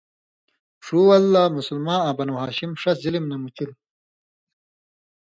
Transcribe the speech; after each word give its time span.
ݜُو 0.85 0.99
وَل 1.07 1.23
لا 1.33 1.43
مُسلماں 1.57 1.99
آں 2.07 2.13
بنو 2.17 2.33
ہاشم 2.41 2.71
ݜس 2.81 2.97
ظِلم 3.03 3.25
نہ 3.31 3.35
مُچِل۔ 3.43 3.71